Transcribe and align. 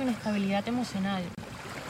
con 0.00 0.08
estabilidad 0.08 0.66
emocional. 0.66 1.22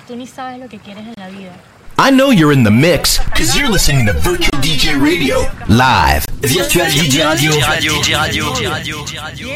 Tú 0.09 0.17
ni 0.17 0.27
sabes 0.27 0.59
lo 0.59 0.69
que 0.69 0.81
quieres 0.81 1.07
en 1.07 1.15
la 1.17 1.29
vida. 1.29 1.53
I 1.97 2.11
know 2.11 2.33
you're 2.33 2.53
in 2.53 2.65
the 2.65 2.71
mix 2.71 3.21
because 3.27 3.57
you're 3.57 3.71
listening 3.71 4.05
to 4.07 4.15
Virtual 4.15 4.61
DJ 4.61 5.01
Radio 5.01 5.47
live. 5.69 6.25
Virtual 6.41 6.87
DJ 6.87 7.25
Radio. 7.25 7.53
Radio, 7.69 7.93
Radio, 8.19 8.53
Radio, 8.53 9.05
Radio. 9.15 9.49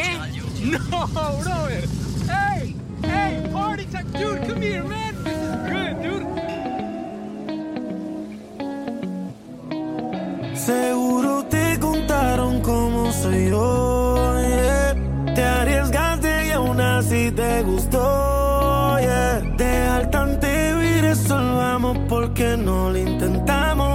No, 0.63 1.07
brother. 1.43 1.81
Hey, 2.29 2.73
hey, 3.03 3.43
party 3.51 3.85
time, 3.91 4.09
dude. 4.13 4.47
Come 4.47 4.61
here, 4.61 4.83
man. 4.83 5.15
This 5.25 5.35
is 5.35 5.55
good, 5.67 5.95
dude. 6.01 6.25
Seguro 10.55 11.43
te 11.49 11.77
contaron 11.79 12.61
cómo 12.61 13.11
soy 13.11 13.49
yo. 13.49 14.39
Eh. 14.39 14.93
Te 15.35 15.43
arriesgaste 15.43 16.47
y 16.47 16.51
aún 16.51 16.79
así 16.79 17.31
te 17.31 17.61
gustó. 17.63 18.14
porque 22.07 22.57
no 22.57 22.89
lo 22.89 22.97
intentamos. 22.97 23.94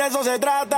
de 0.00 0.06
eso 0.06 0.24
se 0.24 0.38
trata. 0.38 0.69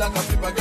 Flippergram, 0.00 0.14
flip 0.14 0.58
it 0.58 0.59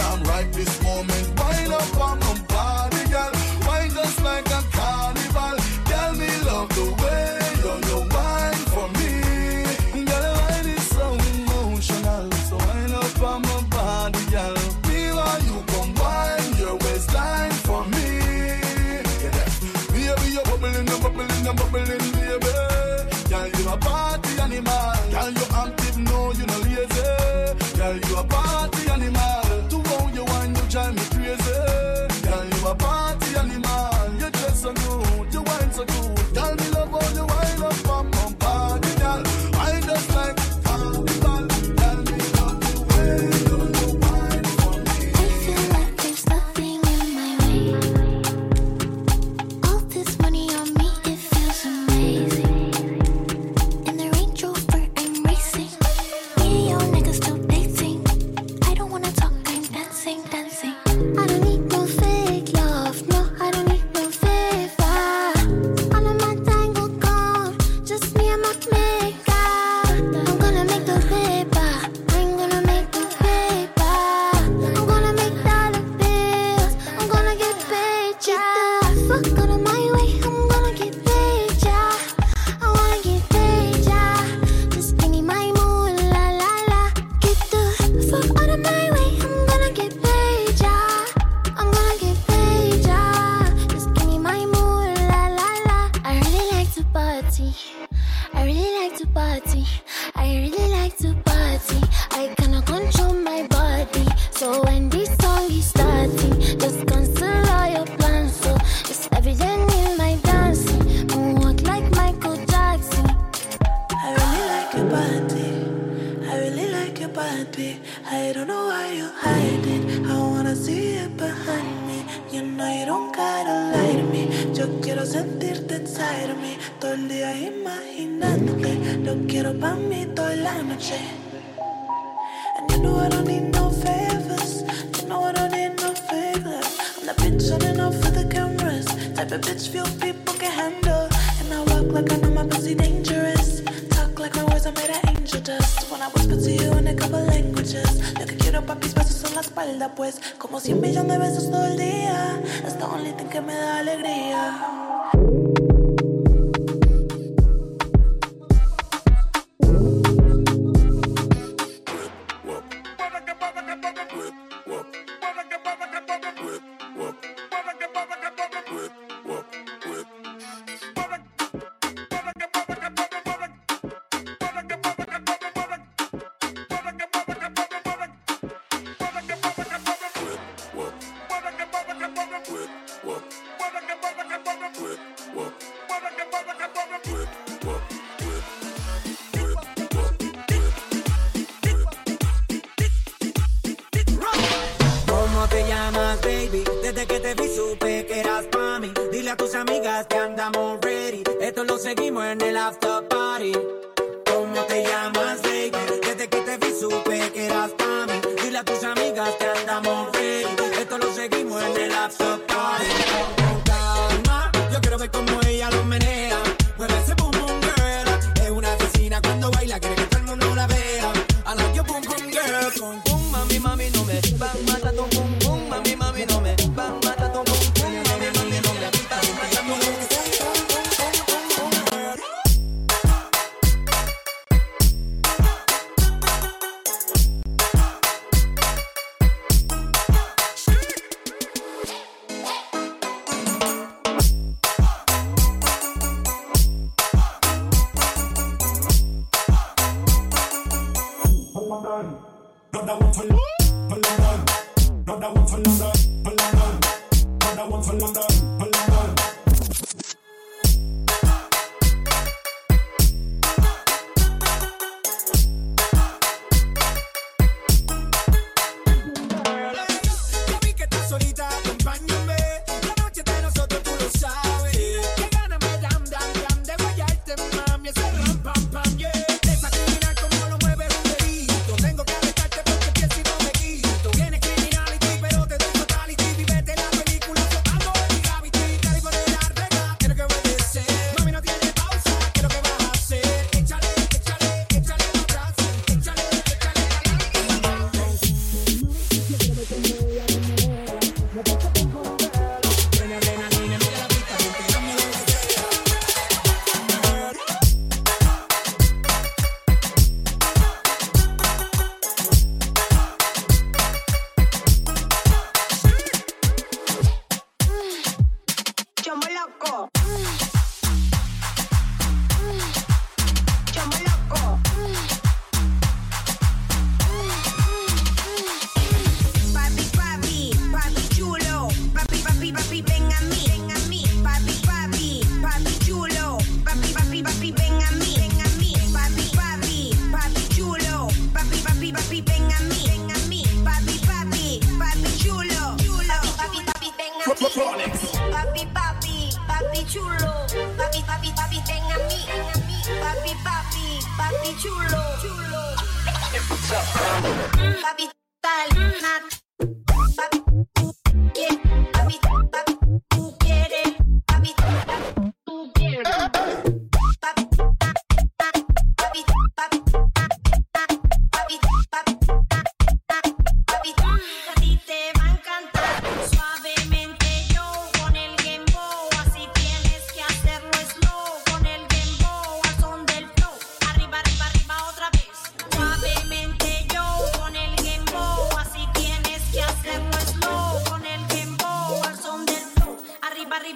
seguimos 201.90 202.24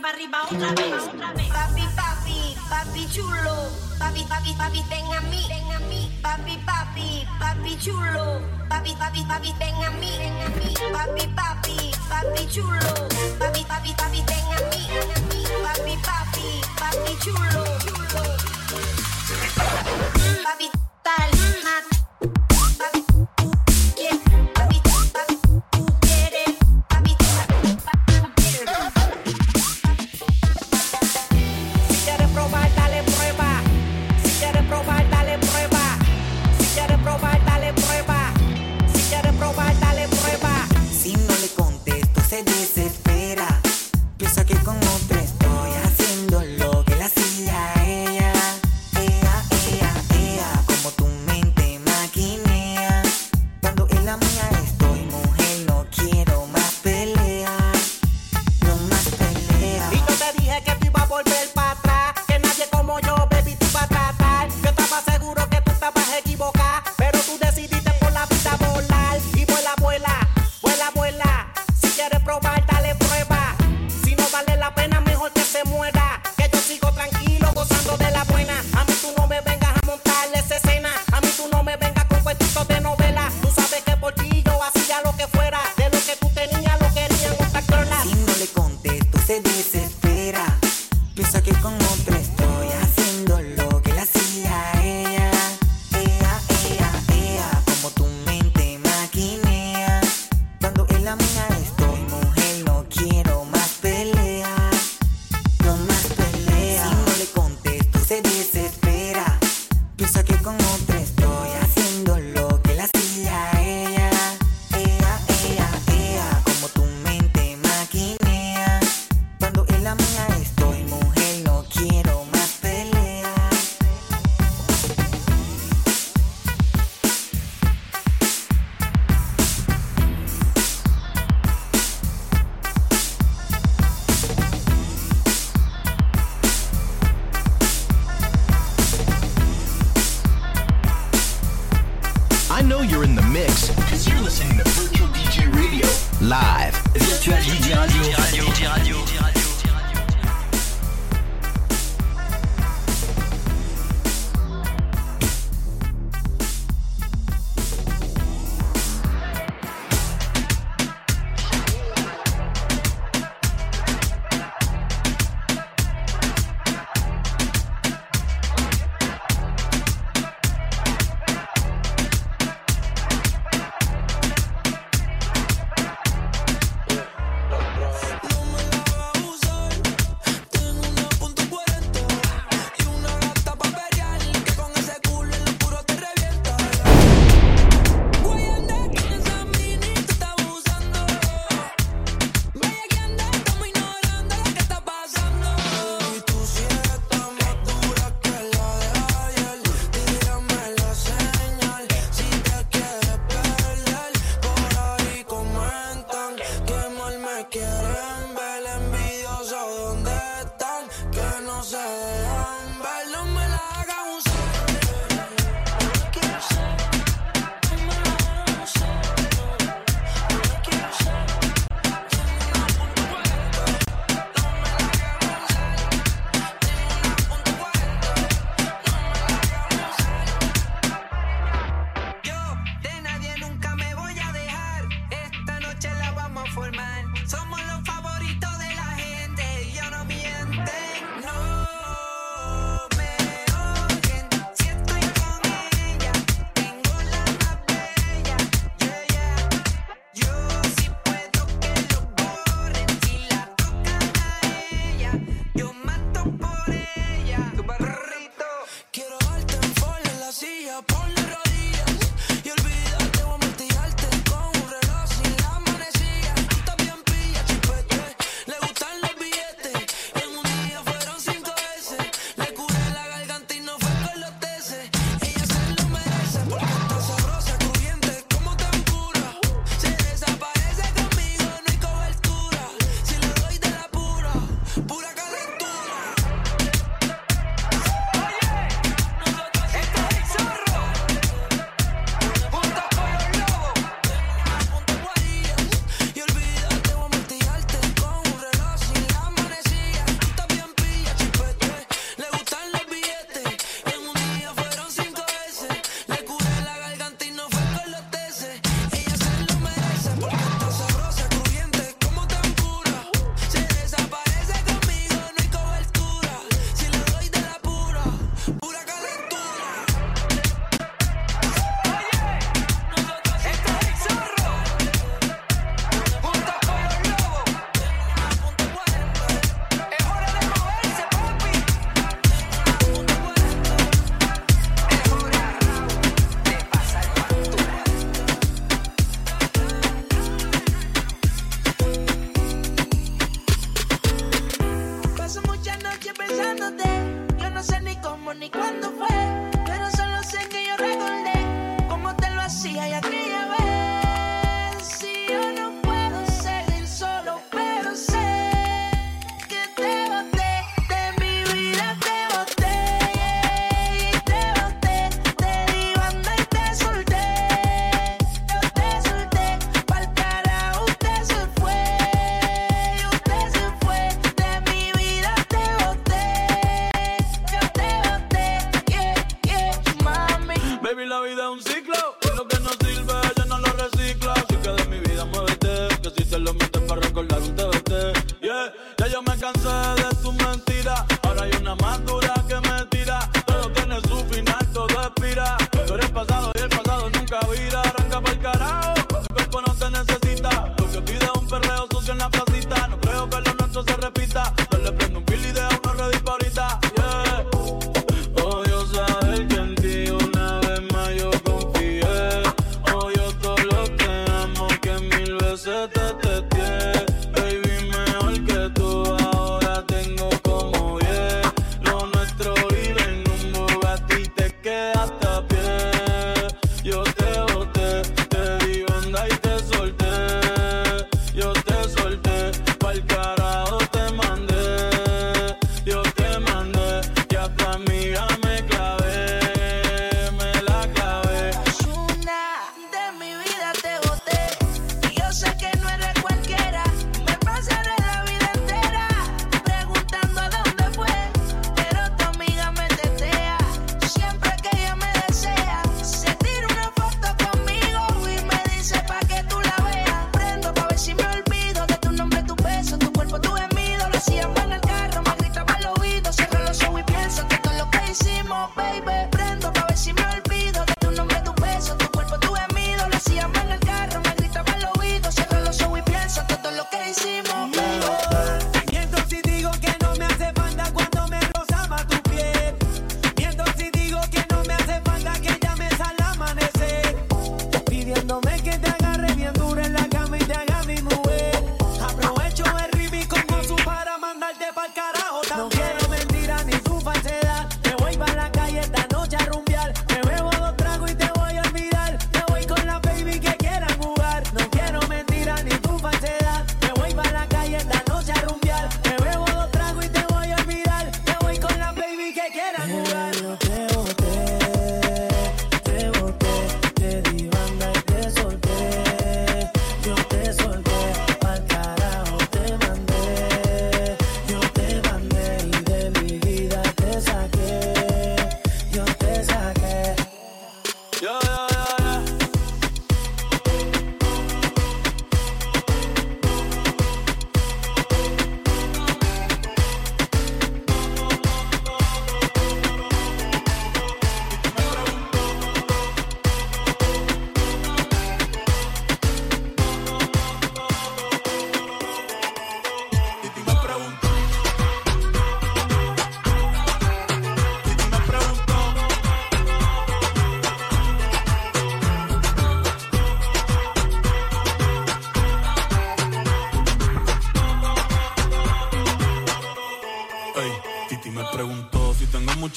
arriba, 0.09 0.41
arriba, 0.41 0.67
otra 0.67 0.73
vez, 0.73 1.03
otra 1.07 1.33
vez. 1.33 1.47
Papi, 1.47 1.87
papi, 1.95 2.55
papi 2.69 3.07
chulo, 3.09 3.69
papi, 3.99 4.23
papi, 4.23 4.53
papi, 4.53 4.83
ten 4.89 5.05
a 5.13 5.21
mí, 5.21 5.45
ten 5.47 5.71
a 5.71 5.79
mí. 5.79 6.19
Papi, 6.21 6.57
papi, 6.65 7.27
papi 7.39 7.77
chulo, 7.77 8.41
papi, 8.69 8.95
papi, 8.95 9.23
papi, 9.23 9.53
ten 9.59 9.75
a 9.83 9.91
mí, 9.91 10.11
ten 10.17 10.41
a 10.41 10.49
mí. 10.49 10.73
Papi, 10.91 11.27
papi, 11.35 11.91
papi 12.09 12.47
chulo, 12.47 12.93
papi, 13.39 13.63
papi, 13.65 13.93
papi, 13.93 14.21
ten 14.25 14.45
a 14.51 14.59
mí, 14.69 14.87
ten 14.87 15.11
a 15.11 15.19
mí. 15.29 15.43
Papi, 15.63 15.97
papi, 16.03 16.61
papi 16.79 17.13
chulo, 17.23 17.63
chulo. 17.79 18.23
Papi, 20.43 20.67
tal, 21.03 21.31
nat. 21.63 22.02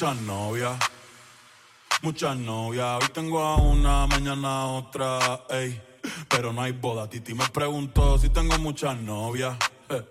muchas 0.07 0.23
novias, 0.23 0.79
muchas 2.03 2.37
novias. 2.37 3.03
Hoy 3.03 3.09
tengo 3.13 3.41
a 3.41 3.57
una, 3.57 4.07
mañana 4.07 4.67
otra, 4.67 5.41
ey. 5.51 5.83
Pero 6.29 6.53
no 6.53 6.63
hay 6.63 6.71
boda. 6.71 7.11
Titi 7.11 7.35
me 7.35 7.45
preguntó 7.49 8.17
si 8.17 8.29
tengo 8.29 8.57
muchas 8.59 8.97
novias, 8.99 9.57
eh. 9.89 10.05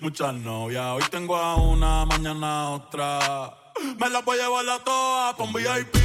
muchas 0.00 0.32
novias. 0.32 0.84
Hoy 0.92 1.02
tengo 1.10 1.34
a 1.34 1.56
una, 1.56 2.04
mañana 2.04 2.70
otra. 2.70 3.52
Me 3.98 4.08
las 4.08 4.24
voy 4.24 4.38
a 4.38 4.44
llevar 4.44 4.68
a 4.68 4.78
todas 4.84 5.34
con 5.34 5.52
VIP, 5.52 5.96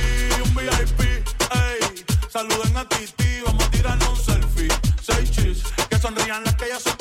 un 0.44 0.56
VIP, 0.56 1.02
ey. 1.02 2.06
Saluden 2.28 2.76
a 2.76 2.90
Titi, 2.90 3.42
vamos 3.46 3.64
a 3.64 3.70
tirarnos 3.70 4.10
un 4.10 4.16
selfie. 4.18 4.70
Seis 5.00 5.30
chis, 5.30 5.64
que 5.92 6.00
sonrían 6.00 6.44
las 6.44 6.56
que 6.56 6.70
ya 6.70 6.80
son 6.80 7.01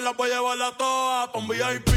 Me 0.00 0.06
la 0.06 0.12
voy 0.12 0.30
a 0.30 0.36
llevar 0.36 0.62
a 0.62 0.72
todas 0.78 1.28
pa' 1.28 1.38
un 1.38 1.46
VIP, 1.46 1.90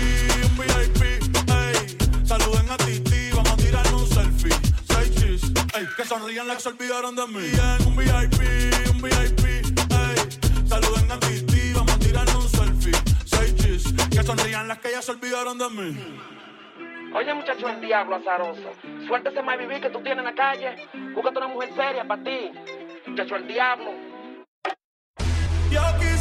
un 0.43 0.57
VIP, 0.57 1.03
ey. 1.47 2.25
Saluden 2.25 2.69
a 2.69 2.75
Titi, 2.75 3.31
vamos 3.31 3.53
a 3.53 3.55
tirar 3.55 3.93
un 3.93 4.05
selfie. 4.05 4.51
Seis 4.89 5.15
chis, 5.15 5.43
ey. 5.73 5.87
Que 5.95 6.03
sonrían 6.03 6.45
las 6.45 6.57
que 6.57 6.63
se 6.63 6.69
olvidaron 6.69 7.15
de 7.15 7.27
mí. 7.27 7.47
Bien, 7.47 7.87
un 7.87 7.95
VIP, 7.95 8.91
un 8.91 9.01
VIP, 9.01 9.45
ey. 9.45 10.67
Saluden 10.67 11.11
a 11.13 11.19
Titi, 11.21 11.71
vamos 11.71 11.93
a 11.93 11.99
tirar 11.99 12.27
un 12.35 12.49
selfie. 12.49 12.91
Seis 13.23 13.55
chis, 13.55 13.93
que 14.11 14.21
sonrían 14.21 14.67
las 14.67 14.79
que 14.79 14.91
ya 14.91 15.01
se 15.01 15.11
olvidaron 15.11 15.57
de 15.57 15.69
mí. 15.69 15.97
Oye, 17.15 17.33
muchacho, 17.33 17.69
el 17.69 17.79
diablo 17.79 18.17
azaroso. 18.17 18.69
Suéltese 19.07 19.41
más 19.43 19.57
vivir 19.57 19.79
que 19.79 19.89
tú 19.89 20.01
tienes 20.03 20.19
en 20.19 20.25
la 20.25 20.35
calle. 20.35 20.75
Búscate 21.15 21.37
una 21.37 21.47
mujer 21.47 21.69
seria 21.73 22.05
para 22.05 22.21
ti. 22.21 22.51
Muchacho, 23.07 23.37
el 23.37 23.47
diablo. 23.47 23.91
Yo 25.71 25.81
quisiera 25.97 26.12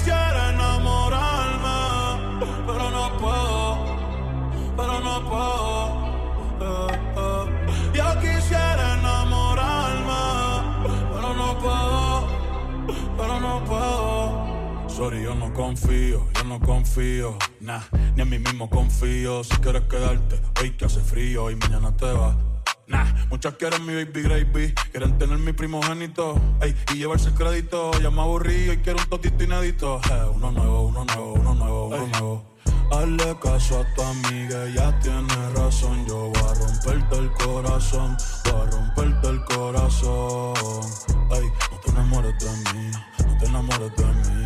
Sorry, 14.97 15.23
yo 15.23 15.35
no 15.35 15.55
confío, 15.55 16.29
yo 16.35 16.45
no 16.45 16.61
confío, 16.61 17.39
nah, 17.61 17.81
ni 18.15 18.23
en 18.23 18.29
mí 18.29 18.39
mismo 18.39 18.69
confío. 18.69 19.43
Si 19.43 19.57
quieres 19.57 19.85
quedarte, 19.85 20.39
hoy 20.61 20.73
que 20.73 20.85
hace 20.85 21.01
frío 21.01 21.51
y 21.51 21.57
mañana 21.57 21.97
te 21.97 22.13
vas. 22.13 22.37
Nah, 22.89 23.07
muchas 23.31 23.55
quieren 23.55 23.87
mi 23.87 23.95
baby 23.95 24.23
gravy, 24.23 24.75
quieren 24.91 25.17
tener 25.17 25.39
mi 25.39 25.55
primogénito, 25.55 26.39
ey, 26.61 26.77
y 26.93 26.99
llevarse 26.99 27.29
el 27.29 27.35
crédito. 27.35 27.91
Ya 28.03 28.11
me 28.11 28.21
aburrí 28.21 28.71
y 28.71 28.77
quiero 28.79 28.99
un 28.99 29.09
totito 29.09 29.43
inédito. 29.43 29.99
Eh, 30.11 30.31
uno 30.35 30.51
nuevo, 30.51 30.83
uno 30.83 31.05
nuevo, 31.07 31.33
uno 31.33 31.55
nuevo, 31.55 31.87
uno 31.87 32.07
nuevo. 32.09 32.45
Hazle 32.93 33.39
caso 33.43 33.81
a 33.81 33.95
tu 33.95 34.03
amiga, 34.03 34.67
ella 34.67 34.99
tiene 35.01 35.51
razón. 35.57 36.05
Yo 36.07 36.29
voy 36.29 36.43
a 36.43 36.55
romperte 36.55 37.17
el 37.17 37.33
corazón, 37.33 38.15
voy 38.45 38.61
a 38.61 38.71
romperte 38.71 39.29
el 39.29 39.45
corazón. 39.47 40.85
Ey, 41.31 41.51
no 41.71 41.81
te 41.81 41.91
enamores 41.91 42.39
de 42.39 42.51
mí, 42.75 42.91
no 43.27 43.39
te 43.39 43.47
enamores 43.47 43.97
de 43.97 44.05
mí. 44.05 44.42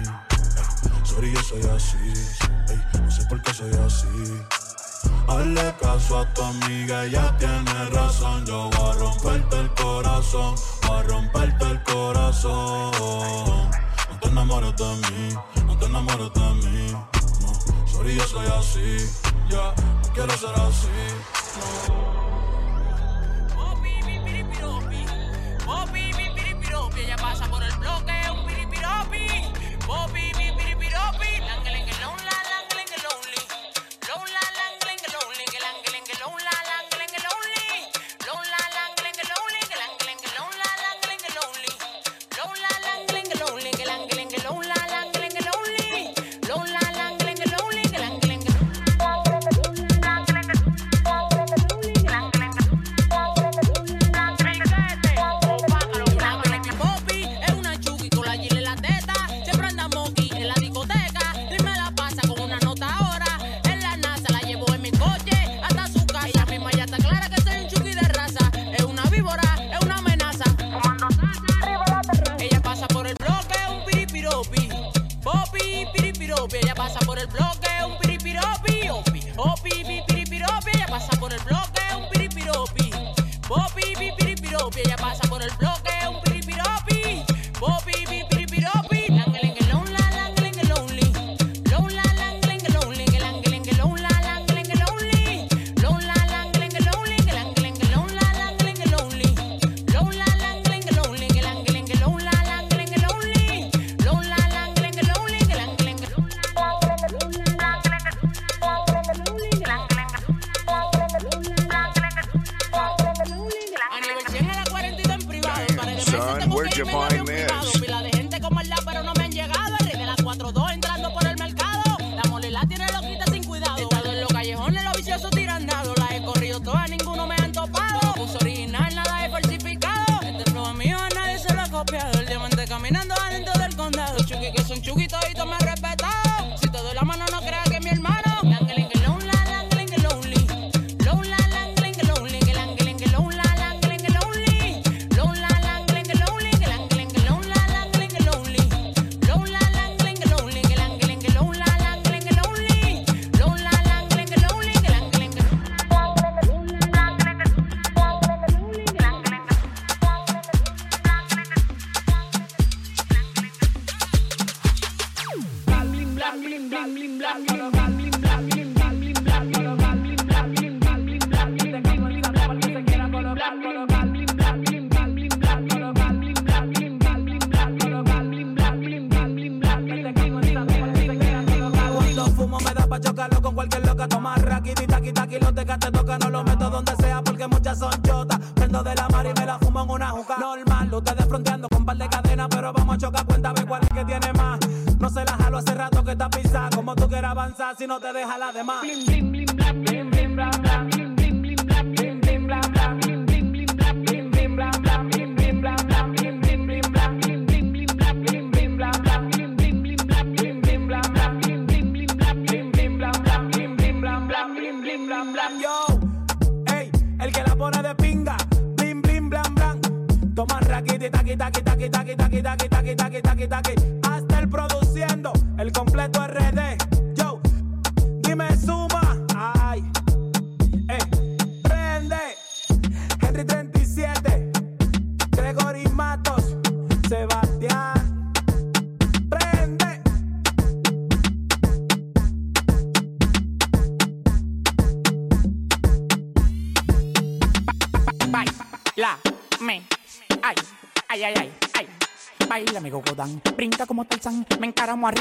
Sorry, 1.16 1.32
yo 1.32 1.42
soy 1.42 1.62
así, 1.74 2.12
ey, 2.68 3.00
no 3.00 3.10
sé 3.10 3.24
por 3.24 3.40
qué 3.40 3.54
soy 3.54 3.72
así. 3.86 4.06
Hazle 5.26 5.74
caso 5.80 6.18
a 6.18 6.34
tu 6.34 6.42
amiga, 6.42 7.06
ella 7.06 7.34
tiene 7.38 7.86
razón. 7.86 8.44
Yo 8.44 8.68
voy 8.68 8.90
a 8.90 8.92
romperte 8.92 9.60
el 9.60 9.70
corazón, 9.72 10.54
voy 10.86 10.98
a 10.98 11.02
romperte 11.04 11.64
el 11.64 11.82
corazón. 11.84 12.90
No 14.10 14.20
te 14.20 14.28
enamores 14.28 14.76
de 14.76 14.84
mí, 14.84 15.34
no 15.64 15.78
te 15.78 15.86
enamores 15.86 16.34
de 16.34 16.68
mí. 16.68 16.92
No, 16.92 17.86
sorry, 17.86 18.14
yo 18.14 18.26
soy 18.26 18.46
así. 18.48 19.10
Ya, 19.48 19.74
no 19.74 20.12
quiero 20.12 20.36
ser 20.36 20.50
así. 20.50 20.88
Piripiropi, 26.34 27.00
ella 27.00 27.16
pasa 27.16 27.48
por 27.48 27.62
el 27.62 27.74
bloque, 27.76 28.12
un 28.30 28.46
piripiropi. 28.46 29.46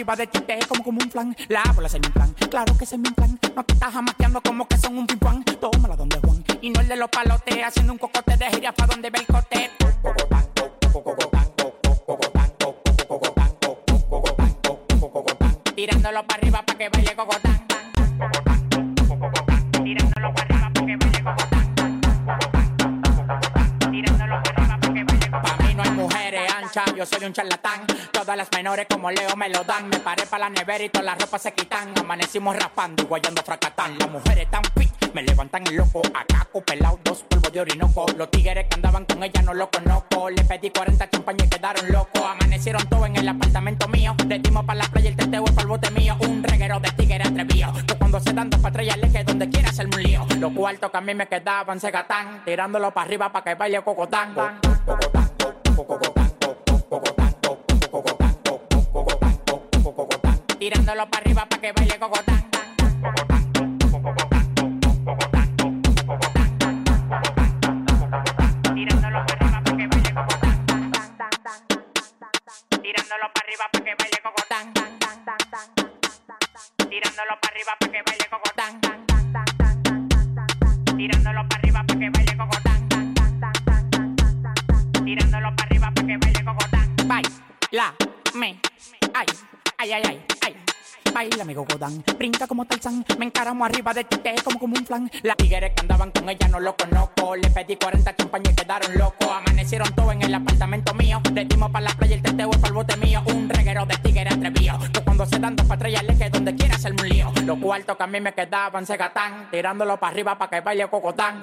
Arriba 0.05 0.15
de 0.15 0.27
ti, 0.27 0.39
te 0.41 0.59
como 0.67 0.83
como 0.83 0.99
un 1.01 1.09
flan. 1.09 1.35
La 1.47 1.63
bola 1.73 1.87
es 1.87 1.93
mi 1.93 1.99
plan, 1.99 2.33
claro 2.49 2.77
que 2.77 2.83
es 2.83 2.97
mi 2.97 3.09
plan 3.09 3.39
No 3.55 3.63
te 3.63 3.73
estás 3.73 3.93
jamaqueando 3.93 4.41
como 4.41 4.67
que 4.67 4.77
son 4.77 4.97
un 4.97 5.07
pimpán 5.07 5.43
Tómala 5.43 5.95
donde 5.95 6.19
Juan, 6.19 6.43
y 6.61 6.69
no 6.69 6.81
el 6.81 6.87
de 6.87 6.95
los 6.95 7.09
palotes 7.09 7.63
Haciendo 7.63 7.93
un 7.93 7.99
cocote 7.99 8.37
de 8.37 8.45
jirafa 8.51 8.85
donde 8.87 9.09
ve 9.09 9.19
el 9.19 9.25
cote. 9.25 9.71
Tirándolo 15.75 16.25
para 16.25 16.39
arriba 16.39 16.63
para 16.65 16.77
que 16.77 16.89
baile 16.89 17.15
cogotán 17.15 17.67
Tirándolo 19.83 20.33
para 20.33 20.47
arriba 20.47 20.71
para 20.73 20.85
que 20.85 20.95
baile 20.97 21.23
cogotán 21.23 21.75
Tirándolo 23.91 24.33
para 24.33 24.55
arriba 24.55 24.79
para 24.79 24.93
que 24.93 25.03
baile 25.03 25.31
cogotán 25.31 25.41
Pa' 25.41 25.57
mí 25.63 25.73
no 25.73 25.83
hay 25.83 25.91
mujeres 25.91 26.53
anchas, 26.53 26.85
yo 26.95 27.05
soy 27.05 27.25
un 27.25 27.33
charlatán. 27.33 27.85
Todas 28.11 28.37
las 28.37 28.49
menores 28.51 28.87
como 28.89 29.11
Leo 29.11 29.35
me 29.35 29.49
lo 29.49 29.63
dan. 29.63 29.89
Me 29.89 29.94
paré 30.05 30.27
para 30.27 30.47
la 30.47 30.49
nevera 30.51 30.83
y 30.83 30.89
todas 30.89 31.05
las 31.05 31.19
ropas 31.19 31.41
se 31.41 31.51
quitan. 31.53 31.91
Amanecimos 31.99 32.55
rapando 32.55 33.01
y 33.01 33.07
guayando 33.07 33.41
fracatán 33.41 33.97
Las 33.97 34.09
mujeres 34.11 34.47
tan 34.51 34.61
fit, 34.77 34.93
me 35.13 35.23
levantan 35.23 35.65
el 35.65 35.77
loco. 35.77 36.01
Acá 36.13 36.47
pelado, 36.65 36.99
dos 37.03 37.23
polvos 37.23 37.51
de 37.51 37.59
orinoco. 37.59 38.05
Los 38.15 38.29
tigres 38.29 38.67
que 38.69 38.75
andaban 38.75 39.05
con 39.05 39.23
ella 39.23 39.41
no 39.41 39.55
lo 39.55 39.67
conozco. 39.69 40.29
Le 40.29 40.43
pedí 40.45 40.69
40 40.69 41.09
champañas 41.09 41.47
y 41.47 41.49
quedaron 41.49 41.91
locos. 41.91 42.21
Amanecieron 42.23 42.87
todos 42.87 43.07
en 43.07 43.15
el 43.15 43.27
apartamento 43.27 43.87
mío. 43.87 44.15
Le 44.27 44.37
dimos 44.37 44.63
para 44.63 44.79
la 44.79 44.85
playa 44.85 45.09
el 45.09 45.15
teteo 45.15 45.43
es 45.43 45.51
para 45.51 45.63
el 45.63 45.67
bote 45.69 45.89
mío. 45.91 46.15
Un 46.21 46.43
reguero 46.43 46.79
de 46.79 46.91
tigres 46.91 47.27
atrevido 47.27 47.73
Que 47.87 47.95
cuando 47.95 48.19
se 48.19 48.31
dan 48.31 48.51
dos 48.51 48.61
ya 48.61 48.97
le 48.97 49.11
que 49.11 49.23
donde 49.23 49.49
quiera 49.49 49.69
hacerme 49.69 49.95
un 49.95 50.03
lío. 50.03 50.25
Los 50.39 50.53
cuartos 50.53 50.91
que 50.91 50.97
a 50.97 51.01
mí 51.01 51.15
me 51.15 51.27
quedaban 51.27 51.79
se 51.79 51.89
gatán 51.89 52.43
Tirándolo 52.45 52.91
para 52.91 53.05
arriba 53.07 53.31
para 53.31 53.43
que 53.43 53.55
baile 53.55 53.81
cocotán 53.81 54.35
Tirándolo 60.85 61.09
para 61.09 61.23
arriba 61.23 61.45
para 61.47 61.61
que 61.61 61.71
baile 61.71 61.97
cocotán 61.97 62.34
Gogodán, 91.85 92.03
brinca 92.17 92.47
como 92.47 92.65
Tarzán 92.65 93.05
Me 93.17 93.25
encaramo 93.25 93.65
arriba 93.65 93.93
de 93.93 94.03
ti, 94.03 94.19
como 94.43 94.59
como 94.59 94.75
un 94.77 94.85
flan. 94.85 95.11
Las 95.23 95.37
tigres 95.37 95.71
que 95.75 95.81
andaban 95.81 96.11
con 96.11 96.29
ella 96.29 96.47
no 96.47 96.59
lo 96.59 96.75
conozco. 96.75 97.35
Le 97.35 97.49
pedí 97.49 97.75
40 97.75 98.15
champañas 98.15 98.53
y 98.53 98.55
quedaron 98.55 98.97
locos. 98.97 99.29
Amanecieron 99.29 99.93
todos 99.93 100.13
en 100.13 100.21
el 100.23 100.33
apartamento 100.33 100.93
mío. 100.93 101.21
Le 101.33 101.45
dimos 101.45 101.71
para 101.71 101.85
la 101.85 101.91
playa 101.91 102.15
el 102.15 102.21
teteo 102.21 102.49
es 102.51 102.57
para 102.57 102.67
el 102.69 102.73
bote 102.73 102.97
mío. 102.97 103.21
Un 103.27 103.49
reguero 103.49 103.85
de 103.85 103.97
tigres 103.97 104.33
atrevido 104.33 104.79
Que 104.93 105.01
cuando 105.01 105.25
se 105.25 105.39
dan 105.39 105.55
dos 105.55 105.67
ya 105.67 106.03
le 106.03 106.17
que 106.17 106.29
donde 106.29 106.55
quiera 106.55 106.75
hacerme 106.75 107.01
un 107.03 107.09
lío. 107.09 107.31
Los 107.43 107.59
cuartos 107.59 107.97
que 107.97 108.03
a 108.03 108.07
mí 108.07 108.19
me 108.19 108.33
quedaban 108.33 108.85
se 108.85 108.97
gatán 108.97 109.49
Tirándolo 109.51 109.97
para 109.97 110.11
arriba 110.11 110.37
para 110.37 110.49
que 110.49 110.61
baile 110.61 110.87
cocotán. 110.87 111.41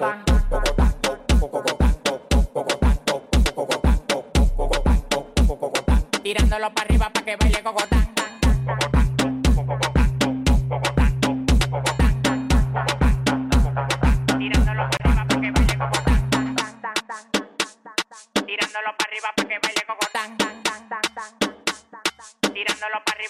Tirándolo 6.21 6.73
para 6.73 6.85
arriba 6.85 7.09
para 7.09 7.25
que 7.25 7.35
baile 7.35 7.63
cocotán 7.63 8.12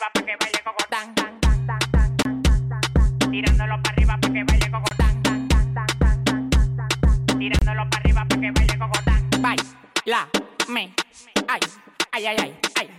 arriba 0.04 0.10
para 0.14 0.26
que 0.26 0.36
baile 0.40 0.60
cocotán 0.64 1.16
Tirándolo 3.32 3.82
para 3.82 3.96
arriba 3.96 4.18
para 4.20 4.34
que 4.34 4.44
baile 4.44 4.72
cocotán 4.72 5.24
Tirándolo 7.40 7.90
para 7.90 8.02
arriba 8.02 8.26
para 8.28 8.42
que 8.42 8.52
baile 8.52 8.78
cocotán 8.78 9.30
Baila, 9.42 10.30
me, 10.68 10.94
ay, 11.48 11.60
ay, 12.12 12.26
ay, 12.26 12.38
ay, 12.40 12.56
ay 12.76 12.90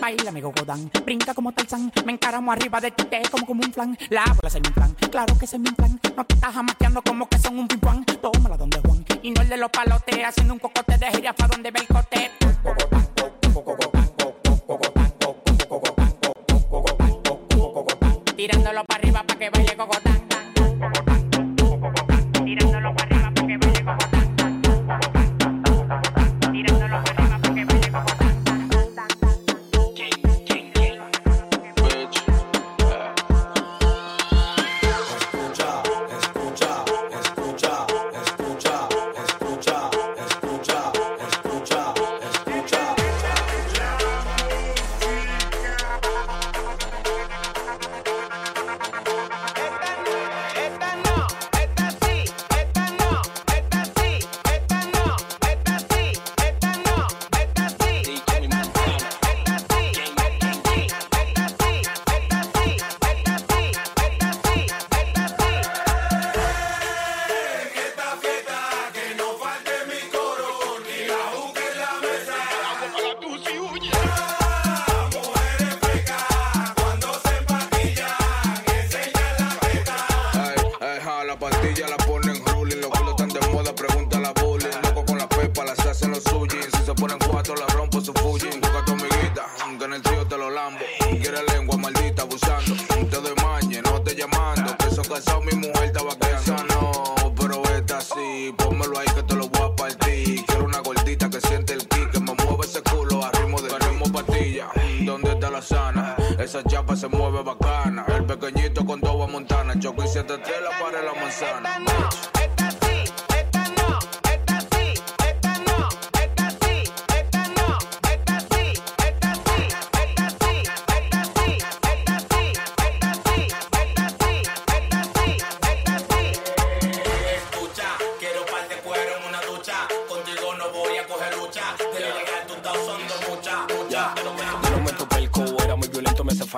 Baila 0.00 0.30
mi 0.30 0.40
gogodán, 0.40 0.90
brinca 1.04 1.34
como 1.34 1.52
Tarzán 1.52 1.92
Me 2.04 2.12
encaramo 2.12 2.52
arriba 2.52 2.80
de 2.80 2.90
ti, 2.90 3.04
te 3.04 3.22
como 3.30 3.46
como 3.46 3.62
un 3.62 3.72
flan 3.72 3.96
La 4.10 4.24
bola 4.24 4.48
es 4.48 4.54
mi 4.54 4.70
plan, 4.70 4.94
claro 5.10 5.38
que 5.38 5.46
es 5.46 5.58
mi 5.58 5.70
plan 5.70 6.00
No 6.16 6.24
te 6.24 6.34
estás 6.34 6.54
jamaqueando 6.54 7.02
como 7.02 7.28
que 7.28 7.38
son 7.38 7.58
un 7.58 7.68
pimpán 7.68 8.04
Tómala 8.04 8.56
donde 8.56 8.80
Juan, 8.80 9.04
y 9.22 9.30
no 9.30 9.42
el 9.42 9.48
de 9.48 9.56
los 9.56 9.70
palotes 9.70 10.24
Haciendo 10.24 10.54
un 10.54 10.60
cocote 10.60 10.96
de 10.98 11.10
jirafa 11.12 11.48
donde 11.48 11.70
ve 11.70 11.80
el 11.80 11.86
cote 11.86 12.45
Tirándolo 18.36 18.84
para 18.84 18.98
arriba 18.98 19.22
para 19.26 19.38
que 19.38 19.48
baile 19.48 19.74
cocotán 19.76 20.25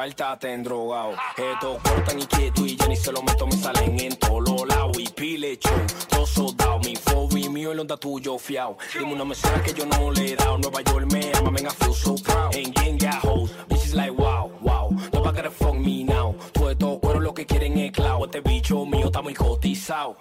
Mártate 0.09 0.55
en 0.55 0.63
drogado. 0.63 1.13
Esto 1.37 1.79
cortan 1.85 2.19
y 2.19 2.77
ya 2.77 2.89
ni 2.89 2.97
se 2.97 3.13
lo 3.13 3.21
meto, 3.23 3.47
me 3.47 3.53
salen 3.53 4.01
en 4.01 4.17
todos 4.17 4.67
lados. 4.67 4.99
Y 4.99 5.07
pile 5.09 5.59
show, 5.59 5.79
todo 6.09 6.27
soldado. 6.27 6.79
Mi 6.79 6.97
fobi 6.97 7.51
mío, 7.51 7.73
el 7.73 7.81
onda 7.81 7.99
tuyo 7.99 8.39
fiao. 8.39 8.79
Dime 8.99 9.13
una 9.13 9.27
mesera 9.27 9.63
que 9.63 9.75
yo 9.75 9.85
no 9.85 10.11
le 10.11 10.33
he 10.33 10.35
dado. 10.35 10.57
Nueva 10.57 10.81
York 10.81 11.13
me 11.13 11.31
ama, 11.35 11.51
man, 11.51 11.67
I 11.67 11.69
feel 11.69 11.93
so 11.93 12.15
proud. 12.15 12.57
And 12.57 12.75
gang 12.75 12.97
got 12.97 13.23
hoes, 13.23 13.51
bitches 13.69 13.95
like 13.95 14.13
wow, 14.13 14.51
wow. 14.63 14.89
Nobody 15.13 15.37
gotta 15.37 15.51
fuck 15.51 15.75
me 15.75 16.05
now. 16.05 16.35
Todo 16.55 16.71
estos 16.71 16.99
cueros 17.01 17.23
lo 17.23 17.35
que 17.35 17.45
quieren 17.45 17.77
es 17.77 17.93
clavo. 17.93 18.25
Este 18.25 18.41
bicho 18.41 18.87
mío 18.87 19.09
está 19.09 19.21
muy 19.21 19.35
cotizado. 19.35 20.17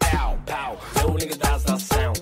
Pow, 0.00 0.38
pow, 0.46 0.78
little 0.94 1.18
nigga, 1.18 1.38
that's 1.38 1.64
the 1.64 1.78
sound. 1.78 2.21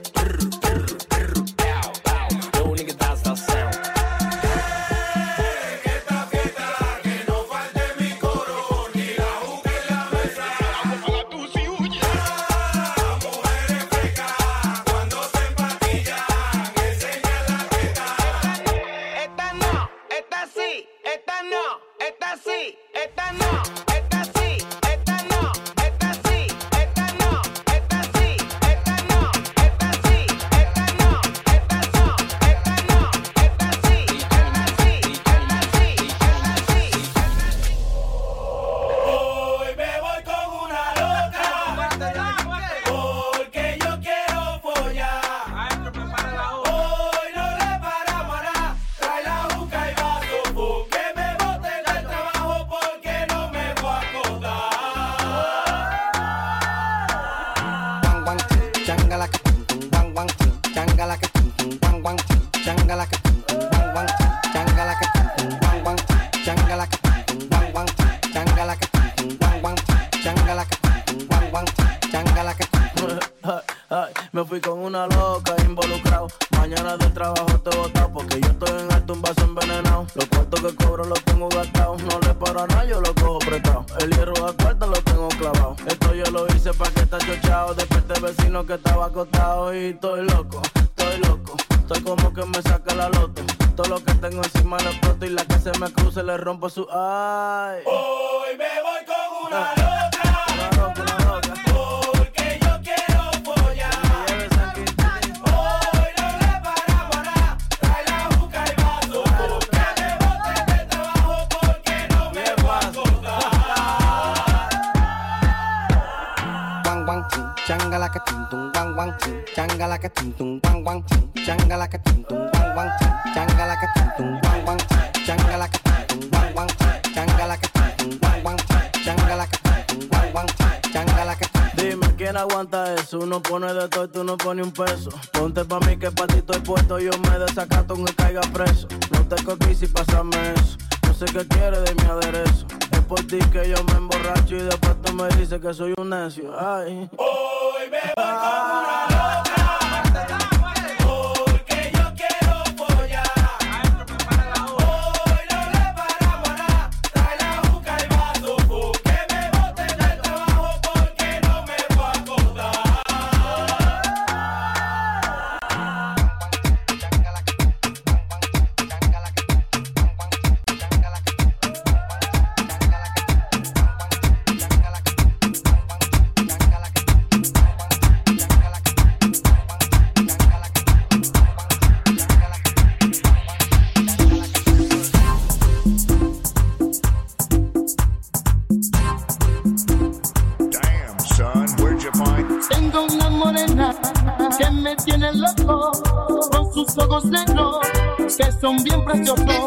press 199.10 199.26
your 199.26 199.36
phone. 199.36 199.59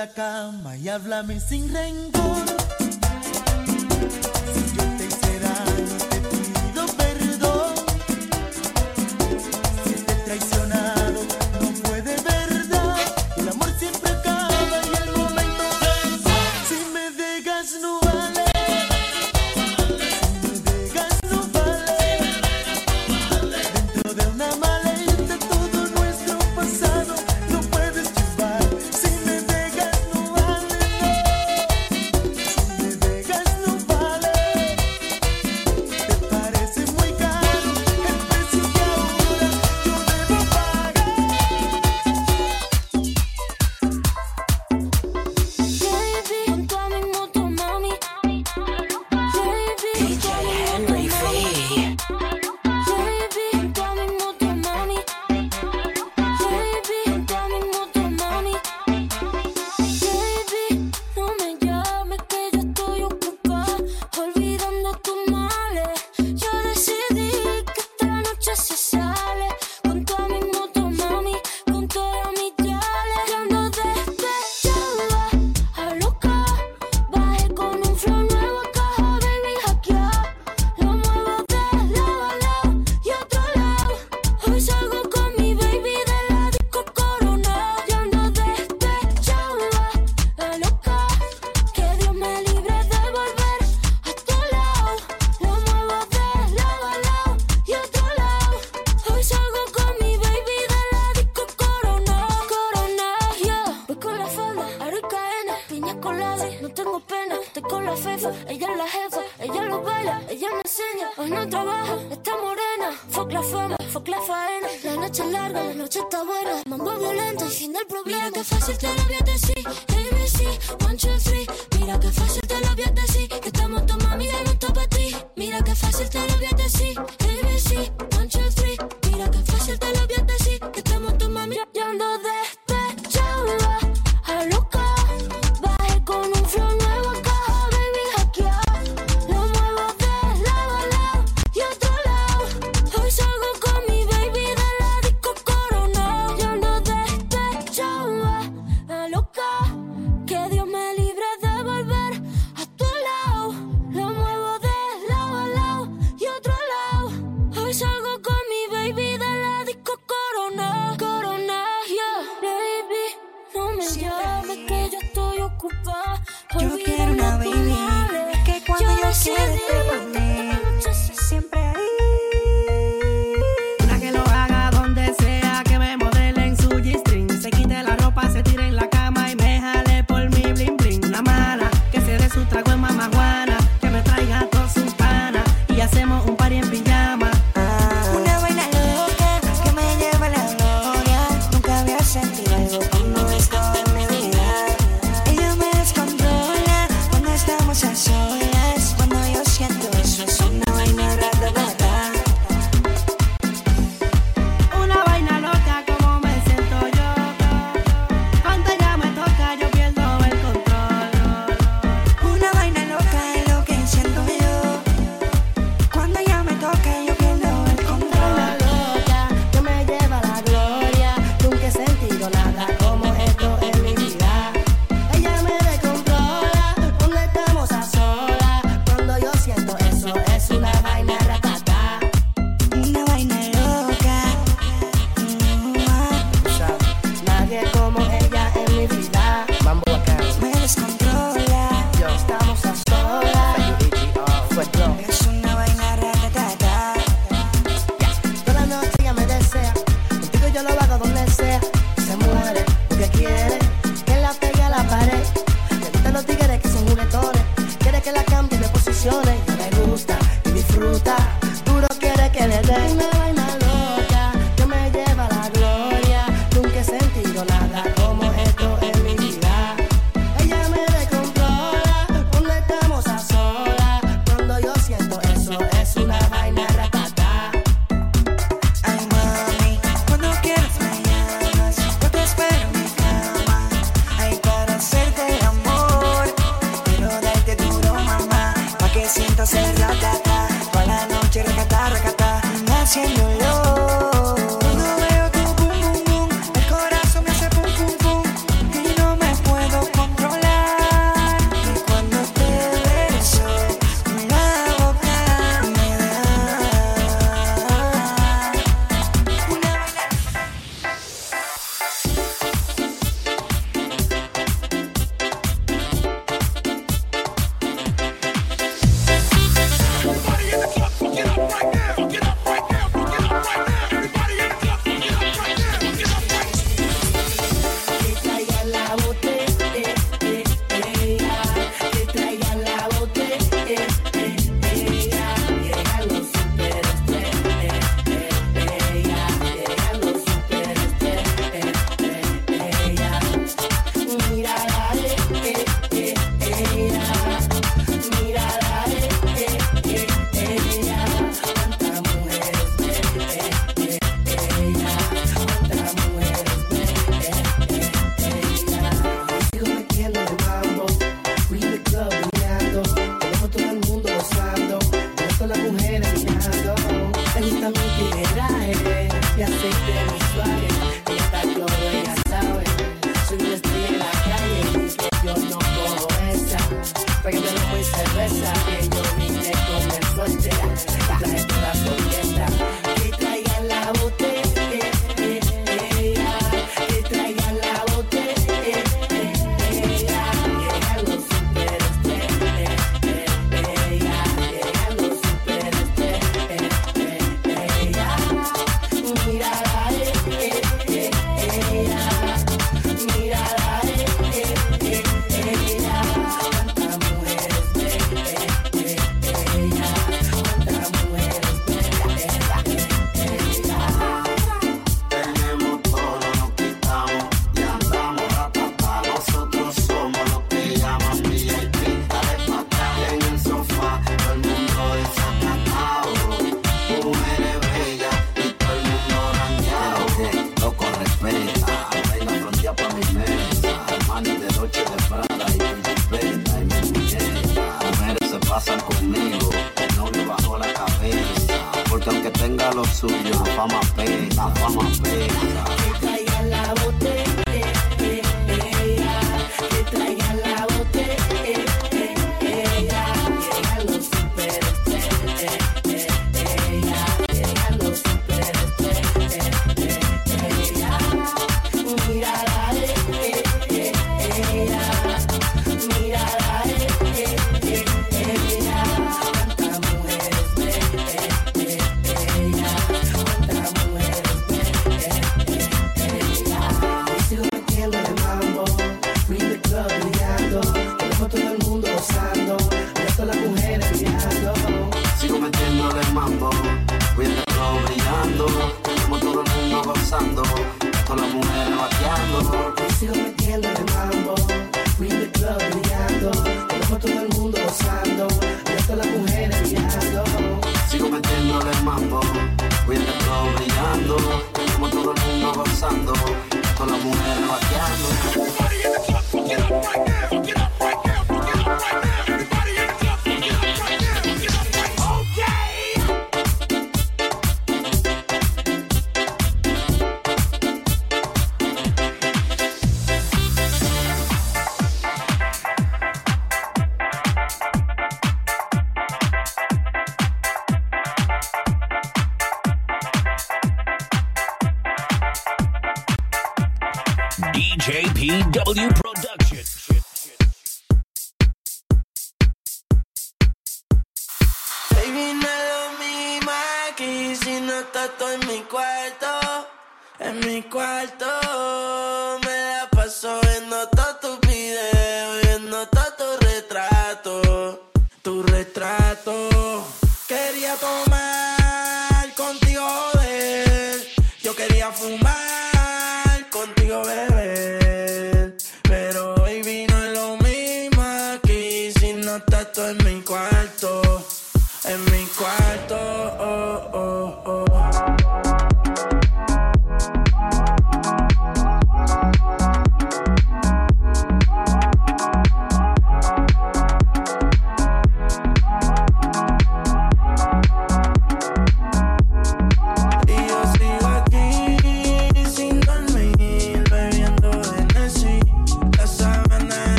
La 0.00 0.08
cama 0.14 0.76
y 0.78 0.88
háblame 0.88 1.40
sin 1.40 1.70
rencor. 1.74 2.19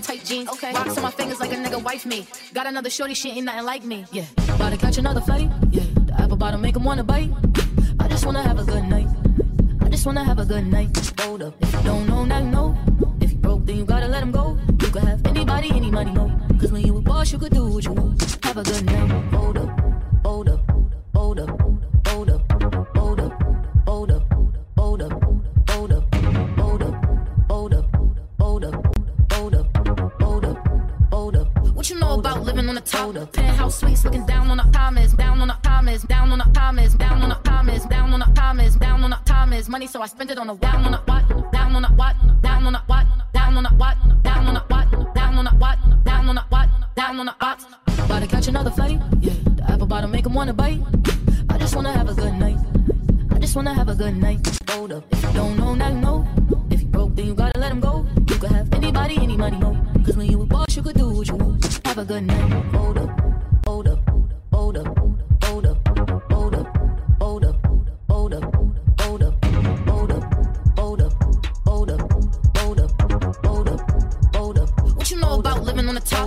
tight 0.00 0.24
jeans. 0.24 0.48
Okay. 0.48 0.72
Rocks 0.72 0.96
on 0.96 1.02
my 1.02 1.10
fingers 1.10 1.40
like 1.40 1.52
a 1.52 1.56
nigga 1.56 1.82
wife 1.82 2.06
me. 2.06 2.26
Got 2.54 2.66
another 2.66 2.90
shorty, 2.90 3.14
she 3.14 3.30
ain't 3.30 3.44
nothing 3.44 3.64
like 3.64 3.84
me. 3.84 4.04
Yeah. 4.12 4.24
About 4.54 4.70
to 4.70 4.76
catch 4.76 4.98
another 4.98 5.20
fight. 5.20 5.48
Yeah. 5.70 5.84
The 6.06 6.14
apple 6.18 6.36
bottom 6.36 6.60
make 6.60 6.76
him 6.76 6.84
wanna 6.84 7.04
bite. 7.04 7.30
I 7.98 8.08
just 8.08 8.24
wanna 8.26 8.42
have 8.42 8.58
a 8.58 8.64
good 8.64 8.84
night. 8.84 9.08
I 9.80 9.88
just 9.88 10.06
wanna 10.06 10.24
have 10.24 10.38
a 10.38 10.44
good 10.44 10.66
night. 10.66 10.99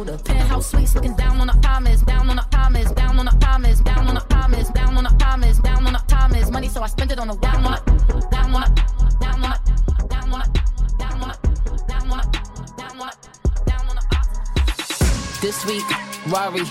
The? 0.03 0.17
Penthouse 0.23 0.71
suites 0.71 0.95
looking 0.95 1.15
down 1.15 1.39
on 1.39 1.47
the 1.47 1.53
commas, 1.65 2.01
down 2.01 2.29
on 2.29 2.35
the 2.35 2.45
commas, 2.51 2.91
down 2.91 3.19
on 3.19 3.25
the 3.25 3.37
commas, 3.45 3.81
down 3.81 4.07
on 4.07 4.15
the 4.15 4.21
commas, 4.21 4.69
down 4.69 4.97
on 4.97 5.03
the 5.03 5.15
commas, 5.19 5.59
down 5.59 5.87
on 5.87 5.93
the 5.93 6.03
commas. 6.07 6.51
Money, 6.51 6.67
so 6.69 6.81
I 6.83 6.87
spent 6.87 7.11
it 7.11 7.19
on 7.19 7.27
the 7.27 7.35
down 7.35 7.65
on 7.65 7.73
it, 7.73 7.85
down 8.29 8.53
on 8.55 8.63
it, 8.63 8.69
down 9.19 9.43
on 9.43 9.51
it. 9.51 9.63
This 15.41 15.65
week, 15.65 15.83
Rari. 16.27 16.63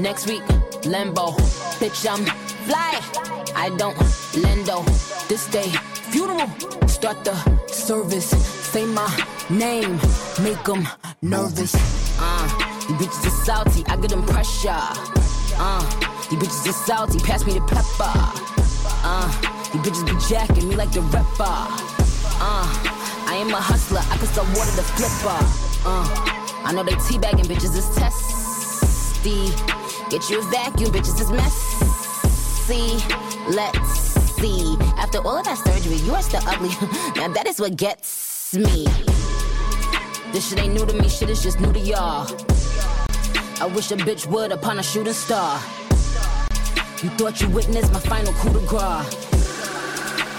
Next 0.00 0.26
week, 0.26 0.42
Lambo. 0.84 1.36
Bitch, 1.78 2.06
I'm 2.10 2.24
fly. 2.66 3.00
I 3.54 3.68
don't 3.76 3.96
lendo. 4.32 4.82
This 5.28 5.46
day, 5.48 5.68
funeral. 6.10 6.48
Start 6.88 7.22
the 7.22 7.34
service. 7.66 8.30
Say 8.72 8.86
my 8.86 9.08
name. 9.50 10.00
Make 10.42 10.64
them 10.64 10.88
nervous. 11.20 11.93
You 12.88 12.94
bitches 12.96 13.26
are 13.26 13.44
salty. 13.44 13.82
I 13.86 13.96
get 13.96 14.10
them 14.10 14.22
pressure. 14.24 14.68
Uh, 15.56 15.80
you 16.30 16.36
bitches 16.36 16.68
are 16.68 16.72
salty. 16.72 17.18
Pass 17.18 17.46
me 17.46 17.54
the 17.54 17.60
pepper. 17.62 18.12
Uh, 19.02 19.30
you 19.72 19.80
bitches 19.80 20.04
be 20.04 20.12
jacking 20.28 20.68
me 20.68 20.76
like 20.76 20.92
the 20.92 21.00
rapper. 21.00 21.48
Uh, 22.44 22.68
I 23.26 23.36
am 23.40 23.48
a 23.54 23.56
hustler. 23.56 24.02
I 24.10 24.18
can 24.18 24.26
sell 24.26 24.44
water 24.52 24.76
to 24.76 24.82
flipper. 24.82 25.40
Uh, 25.86 26.04
I 26.62 26.72
know 26.74 26.82
they 26.84 26.92
teabagging 26.92 27.46
bitches 27.46 27.74
is 27.74 27.88
testy. 27.96 29.48
Get 30.10 30.28
you 30.28 30.40
a 30.40 30.50
vacuum, 30.50 30.92
bitches 30.92 31.18
is 31.22 31.30
messy. 31.30 33.02
Let's 33.48 34.14
see. 34.36 34.76
After 34.98 35.18
all 35.18 35.38
of 35.38 35.44
that 35.46 35.56
surgery, 35.56 35.96
you 35.96 36.14
are 36.14 36.22
still 36.22 36.42
ugly. 36.46 36.68
now 37.16 37.28
that 37.28 37.46
is 37.46 37.58
what 37.58 37.76
gets 37.76 38.54
me. 38.54 38.84
This 40.32 40.48
shit 40.48 40.58
ain't 40.58 40.74
new 40.74 40.84
to 40.84 40.92
me, 41.00 41.08
shit 41.08 41.30
is 41.30 41.42
just 41.42 41.60
new 41.60 41.72
to 41.72 41.78
y'all. 41.78 42.26
I 43.64 43.66
wish 43.66 43.90
a 43.92 43.96
bitch 43.96 44.26
would 44.26 44.52
upon 44.52 44.78
a 44.78 44.82
shooting 44.82 45.14
star. 45.14 45.58
You 47.02 47.08
thought 47.16 47.40
you 47.40 47.48
witnessed 47.48 47.90
my 47.94 48.00
final 48.00 48.34
coup 48.34 48.52
de 48.52 48.60
grace. 48.66 49.24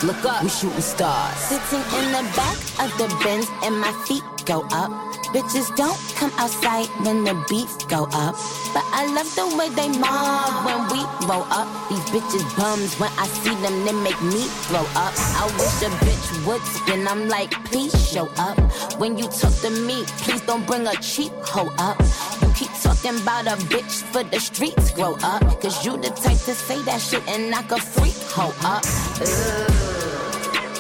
Look 0.04 0.24
up, 0.26 0.44
we 0.44 0.50
shooting 0.50 0.80
stars. 0.80 1.34
Sitting 1.38 1.82
in 1.98 2.12
the 2.12 2.22
back 2.38 2.56
of 2.86 2.96
the 3.00 3.08
Benz 3.24 3.50
and 3.64 3.80
my 3.80 3.92
feet 4.06 4.22
go 4.46 4.62
up. 4.72 4.92
Bitches 5.34 5.76
don't 5.76 5.98
come 6.16 6.32
outside 6.38 6.86
when 7.04 7.24
the 7.24 7.34
beats 7.50 7.84
go 7.86 8.04
up. 8.14 8.36
But 8.76 8.86
I 8.94 9.12
love 9.16 9.34
the 9.34 9.48
way 9.58 9.70
they 9.70 9.90
mob 9.98 10.64
when 10.64 10.86
we 10.94 11.02
roll 11.28 11.46
up. 11.50 11.68
These 11.90 12.06
bitches 12.14 12.46
bums 12.56 12.94
when 13.00 13.12
I 13.18 13.26
see 13.28 13.56
them, 13.56 13.86
they 13.86 13.94
make 13.94 14.22
me 14.22 14.44
throw 14.70 14.86
up. 14.94 15.14
I 15.18 15.46
wish 15.58 15.82
a 15.82 15.90
bitch 16.06 16.46
would 16.46 16.62
spin. 16.62 17.08
I'm 17.08 17.28
like, 17.28 17.52
please 17.66 17.92
show 18.08 18.30
up. 18.38 18.58
When 19.00 19.18
you 19.18 19.28
talk 19.30 19.54
to 19.62 19.72
me, 19.72 20.04
please 20.24 20.42
don't 20.42 20.66
bring 20.68 20.86
a 20.86 20.94
cheap 21.02 21.32
hoe 21.42 21.74
up. 21.80 22.00
You 22.42 22.54
keep 22.54 22.72
talking 23.06 23.22
about 23.22 23.46
a 23.46 23.56
bitch 23.66 24.02
for 24.12 24.24
the 24.24 24.40
streets 24.40 24.92
grow 24.92 25.16
up. 25.22 25.42
Cause 25.62 25.86
you 25.86 25.98
the 25.98 26.10
type 26.10 26.38
to 26.46 26.56
say 26.56 26.82
that 26.84 27.00
shit 27.00 27.28
and 27.28 27.52
knock 27.52 27.72
a 27.72 27.78
freak 27.78 28.16
hoe 28.32 28.54
up. 28.64 28.84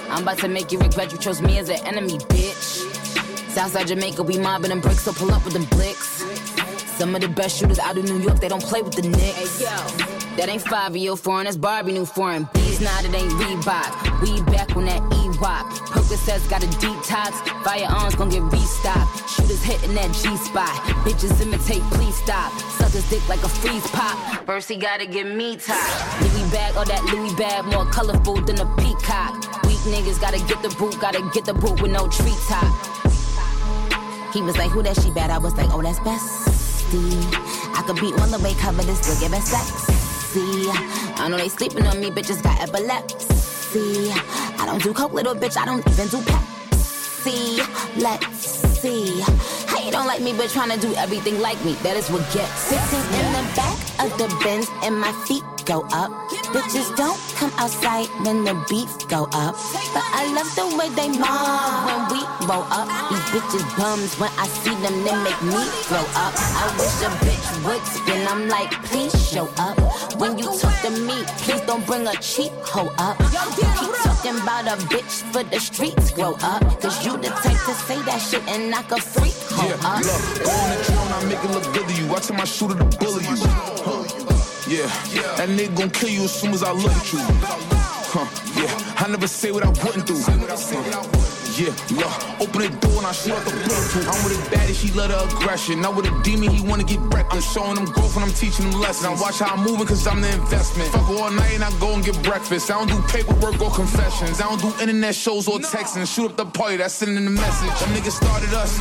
I'm 0.10 0.23
about 0.23 0.39
to 0.39 0.47
make 0.47 0.72
you 0.72 0.80
regret 0.80 1.11
you 1.11 1.18
chose 1.18 1.41
me 1.41 1.60
as 1.60 1.69
an 1.69 1.85
enemy, 1.85 2.18
bitch. 2.18 3.52
Southside 3.52 3.88
Jamaica, 3.88 4.23
we 4.23 4.39
mobbing 4.39 4.69
them 4.69 4.81
bricks, 4.81 5.03
so 5.03 5.14
pull 5.14 5.31
up 5.31 5.43
with 5.45 5.53
them 5.53 5.65
blicks. 5.65 6.23
Some 6.97 7.14
of 7.14 7.22
the 7.22 7.27
best 7.27 7.57
shooters 7.57 7.80
out 7.80 7.97
of 7.97 8.06
New 8.06 8.19
York, 8.19 8.39
they 8.39 8.47
don't 8.47 8.64
play 8.64 8.81
with 8.81 8.95
the 8.95 9.03
Knicks. 9.03 9.60
That 10.38 10.49
ain't 10.49 10.64
five 10.64 10.91
of 10.91 10.97
your 10.97 11.18
foreign, 11.18 11.45
that's 11.45 11.57
Barbie 11.57 11.93
new 11.93 12.06
foreign. 12.06 12.49
Bees 12.53 12.81
now 12.81 13.02
that 13.02 13.14
ain't 13.14 13.31
Reebok. 13.34 14.22
We 14.22 14.41
back 14.52 14.76
on 14.76 14.85
that 14.85 15.14
E-Wop. 15.35 15.67
Percocets 15.91 16.49
got 16.49 16.63
a 16.63 16.67
detox. 16.67 17.31
Firearms 17.63 18.15
gon' 18.15 18.29
get 18.29 18.43
restocked. 18.43 19.29
Shooters 19.29 19.61
hitting 19.63 19.93
that 19.95 20.11
G-spot. 20.13 20.75
Bitches 21.03 21.39
imitate, 21.41 21.81
please 21.91 22.15
stop. 22.15 22.51
Suckers 22.77 23.07
dick 23.09 23.27
like 23.27 23.43
a 23.43 23.49
freeze 23.49 23.85
pop. 23.91 24.45
First 24.45 24.69
he 24.69 24.77
gotta 24.77 25.05
get 25.05 25.27
me 25.27 25.57
top. 25.57 26.21
Louis 26.21 26.49
bag, 26.51 26.75
or 26.77 26.85
that 26.85 27.03
Louis 27.11 27.33
bag, 27.35 27.65
more 27.65 27.85
colorful 27.85 28.41
than 28.41 28.59
a 28.59 28.65
peacock. 28.77 29.33
Weak 29.63 29.79
niggas 29.91 30.19
gotta 30.21 30.39
get 30.47 30.61
the 30.61 30.69
boot, 30.77 30.99
gotta 30.99 31.21
get 31.33 31.45
the 31.45 31.53
boot 31.53 31.81
with 31.81 31.91
no 31.91 32.07
treetop. 32.07 32.71
He 34.33 34.41
was 34.41 34.57
like, 34.57 34.71
who 34.71 34.83
that 34.83 34.99
she 35.01 35.11
bad? 35.11 35.31
I 35.31 35.37
was 35.37 35.55
like, 35.55 35.69
oh, 35.71 35.81
that's 35.81 35.99
bestie. 35.99 37.23
I 37.75 37.83
could 37.85 37.99
be 37.99 38.13
on 38.21 38.31
the 38.31 38.39
way, 38.39 38.53
cover 38.55 38.83
this, 38.83 39.07
look 39.09 39.23
at 39.23 39.31
best 39.31 39.47
sexy. 39.47 39.93
I 41.17 41.27
know 41.29 41.37
they 41.37 41.49
sleeping 41.49 41.87
on 41.87 41.99
me, 41.99 42.09
bitches 42.09 42.43
got 42.43 42.61
epilepsy. 42.61 43.44
I 43.77 44.65
don't 44.65 44.81
do 44.81 44.93
coke, 44.93 45.11
little 45.11 45.35
bitch, 45.35 45.57
I 45.57 45.65
don't 45.65 45.85
even 45.88 46.07
do 46.07 46.18
Pepsi. 46.18 47.57
Let's 48.02 48.47
see. 48.80 49.19
How 49.68 49.84
you 49.84 49.91
don't 49.91 50.07
like 50.07 50.22
me, 50.22 50.31
but 50.31 50.49
trying 50.49 50.72
to 50.72 50.80
do 50.80 50.93
everything 50.95 51.41
like 51.41 51.64
me? 51.65 51.73
That 51.84 51.97
is 51.97 52.10
what 52.10 52.22
gets. 52.34 52.52
Sitting 52.52 53.19
in 53.19 53.34
the 53.34 53.56
back 53.56 53.84
of 53.99 54.09
the 54.17 54.27
Benz 54.43 54.69
and 54.84 54.99
my 54.99 55.11
feet 55.27 55.43
go 55.65 55.81
up. 55.91 56.11
Bitches 56.53 56.95
don't 56.95 57.19
come 57.35 57.51
outside 57.57 58.07
when 58.23 58.43
the 58.43 58.53
beats 58.69 59.03
go 59.05 59.23
up. 59.34 59.55
But 59.93 60.05
I 60.13 60.31
love 60.35 60.49
the 60.55 60.67
way 60.77 60.89
they 60.93 61.09
mob 61.17 61.85
when 61.88 62.01
we 62.13 62.22
roll 62.45 62.65
up. 62.69 62.88
These 63.09 63.26
bitches 63.34 63.65
bums 63.77 64.13
when 64.19 64.30
I 64.38 64.47
see 64.47 64.76
them, 64.84 64.95
they 65.03 65.15
make 65.26 65.41
me 65.41 65.63
throw 65.89 66.05
up. 66.15 66.34
I 66.38 66.65
wish 66.77 67.01
a 67.01 67.09
bitch 67.26 67.47
would 67.65 67.84
spin. 67.85 68.27
I'm 68.27 68.47
like, 68.47 68.72
please 68.85 69.13
show 69.27 69.49
up. 69.57 69.77
When 70.19 70.38
you 70.38 70.45
talk 70.57 70.76
to 70.84 70.91
me, 70.91 71.23
please 71.43 71.61
don't 71.61 71.85
bring 71.85 72.05
a 72.07 72.13
cheap 72.22 72.51
hoe 72.61 72.93
up. 72.99 73.19
You 73.57 73.65
keep 73.80 73.93
talking 74.03 74.38
about 74.41 74.67
a 74.67 74.77
bitch 74.85 75.23
for 75.34 75.43
the 75.43 75.59
streets 75.59 76.11
grow 76.11 76.35
up. 76.41 76.61
Cause 76.81 77.03
you 77.05 77.17
the 77.17 77.30
type 77.30 77.57
to 77.65 77.73
say 77.88 77.99
that 78.03 78.19
shit 78.22 78.47
and 78.47 78.69
knock 78.69 78.91
a 78.91 79.01
freak 79.01 79.34
hoe 79.49 79.67
Yeah, 79.67 79.89
up. 79.89 79.99
look, 80.05 80.45
go 80.45 80.51
on 80.51 80.69
the 80.77 80.84
drill 80.85 80.99
and 80.99 81.13
I 81.13 81.26
make 81.26 81.43
it 81.43 81.51
look 81.51 81.73
good 81.73 81.88
to 81.88 81.93
you. 82.01 82.13
I 82.15 82.19
tell 82.19 82.38
my 82.38 82.45
shooter 82.45 82.77
to 82.77 82.85
bully 82.99 83.23
you. 83.26 83.35
Yeah, 83.85 84.87
that 85.37 85.47
nigga 85.49 85.77
gon' 85.77 85.89
kill 85.91 86.09
you 86.09 86.23
as 86.23 86.33
soon 86.33 86.53
as 86.53 86.63
I 86.63 86.71
look 86.71 86.91
at 86.91 87.13
you. 87.13 87.19
Huh, 87.21 88.25
yeah, 88.59 89.05
I 89.05 89.07
never 89.07 89.27
say 89.27 89.51
what 89.51 89.63
I 89.63 89.69
wouldn't 89.69 90.07
do. 90.07 90.15
Huh. 90.17 91.24
Yeah, 91.56 91.72
look, 91.95 92.11
open 92.44 92.68
the 92.68 92.72
door 92.84 92.99
and 92.99 93.07
I 93.07 93.14
shoot 93.14 93.32
out 93.32 93.45
the 93.45 93.52
Bluetooth. 93.52 94.03
I'm 94.11 94.19
with 94.27 94.36
a 94.36 94.56
baddie, 94.56 94.76
she 94.76 94.91
love 94.91 95.07
the 95.07 95.23
aggression. 95.23 95.80
Not 95.80 95.95
with 95.95 96.06
a 96.06 96.11
demon, 96.22 96.49
he 96.49 96.61
wanna 96.68 96.84
get 96.84 96.99
wrecked. 97.15 97.32
I'm 97.34 97.40
showing 97.40 97.76
them 97.76 97.86
growth 97.86 98.14
and 98.18 98.26
I'm 98.26 98.34
teaching 98.34 98.69
them 98.69 98.82
lessons. 98.82 99.07
I 99.07 99.15
watch 99.23 99.40
how 99.40 99.56
I'm 99.56 99.64
moving 99.64 99.88
cause 99.88 100.06
I'm 100.06 100.19
the 100.19 100.27
investment. 100.34 100.91
Fuck 100.91 101.07
all 101.07 101.32
night 101.32 101.56
and 101.56 101.64
I 101.64 101.72
go 101.80 101.94
and 101.94 102.03
get 102.03 102.22
breakfast. 102.23 102.69
I 102.69 102.76
don't 102.76 102.91
do 102.91 102.99
paperwork 103.07 103.61
or 103.61 103.72
confessions. 103.72 104.41
I 104.41 104.52
don't 104.52 104.60
do 104.60 104.68
internet 104.82 105.15
shows 105.15 105.48
or 105.48 105.60
texting. 105.60 106.03
Shoot 106.03 106.32
up 106.32 106.36
the 106.36 106.45
party, 106.45 106.76
that's 106.76 106.94
sending 106.94 107.23
the 107.23 107.32
message. 107.32 107.72
Them 107.80 107.95
niggas 107.95 108.19
started 108.19 108.53
us. 108.53 108.76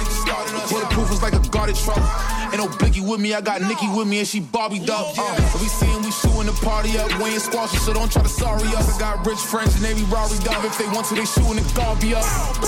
Bulletproof 0.69 1.11
was 1.11 1.23
like 1.23 1.35
a 1.35 1.43
guarded 1.51 1.77
truck. 1.77 2.03
Ain't 2.51 2.59
no 2.59 2.67
Biggie 2.67 3.07
with 3.07 3.21
me, 3.21 3.35
I 3.35 3.41
got 3.41 3.63
Nicki 3.63 3.87
with 3.89 4.09
me 4.09 4.19
and 4.19 4.27
she 4.27 4.41
Barbie 4.41 4.83
up. 4.91 5.15
Uh, 5.17 5.59
we 5.61 5.69
seeing 5.69 6.03
we 6.03 6.11
shooting 6.11 6.47
the 6.47 6.59
party 6.65 6.99
up. 6.99 7.07
We 7.23 7.31
ain't 7.31 7.43
squashing, 7.43 7.79
so 7.79 7.93
don't 7.93 8.11
try 8.11 8.23
to 8.23 8.29
sorry 8.29 8.67
us. 8.75 8.97
I 8.97 8.99
got 8.99 9.27
rich 9.27 9.39
friends 9.39 9.77
and 9.77 9.85
they 9.85 9.95
be 9.95 10.03
Rari 10.11 10.39
dub. 10.43 10.65
If 10.65 10.77
they 10.77 10.87
want 10.87 11.07
to, 11.09 11.15
they 11.15 11.25
shooting 11.25 11.63
the 11.63 11.73
Garby 11.75 12.15
up. 12.15 12.64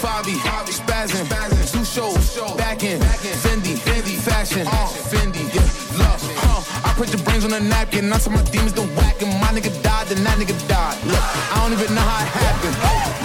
Fabi, 0.00 0.34
spazzing, 0.70 1.72
two 1.72 1.84
shows, 1.84 2.36
back 2.56 2.82
in, 2.82 3.00
Fendi, 3.00 3.74
Fendi, 3.76 4.16
fashion, 4.16 4.66
uh, 4.66 4.88
Fendi, 5.10 5.42
yeah, 5.54 5.98
love, 5.98 6.22
uh, 6.44 6.88
I 6.88 6.92
put 6.96 7.12
your 7.12 7.22
brains 7.24 7.44
on 7.44 7.52
a 7.52 7.60
napkin, 7.60 8.12
I 8.12 8.18
tell 8.18 8.32
my 8.32 8.42
demons 8.44 8.72
to 8.74 8.82
whack 8.82 9.20
and 9.22 9.32
my 9.40 9.48
nigga 9.48 9.72
died, 9.82 10.06
then 10.08 10.22
that 10.24 10.38
nigga 10.38 10.56
died. 10.68 10.96
Look, 11.06 11.18
I 11.18 11.56
don't 11.62 11.72
even 11.72 11.94
know 11.94 12.00
how 12.00 12.24
it 12.24 12.28
happened. 12.28 13.15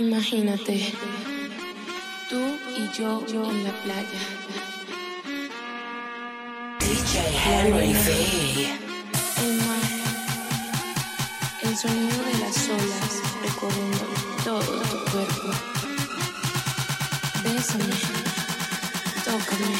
Imagínate, 0.00 0.94
tú 2.30 2.40
y 2.74 2.98
yo 2.98 3.22
en 3.28 3.64
la 3.64 3.72
playa. 3.82 4.20
DJ 6.78 7.20
Henry 7.44 7.92
V. 7.92 8.78
El 9.44 9.56
mar, 9.58 9.88
el 11.64 11.76
sonido 11.76 12.16
de 12.24 12.38
las 12.38 12.68
olas 12.70 13.12
recorriendo 13.42 14.06
todo 14.42 14.80
tu 14.88 15.12
cuerpo. 15.12 15.50
Bésame, 17.44 17.94
tócame 19.22 19.74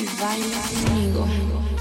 y 0.00 0.06
baila 0.18 0.60
conmigo. 0.70 1.75